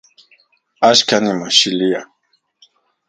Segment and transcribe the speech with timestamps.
[0.89, 2.01] Axkan nimajxilia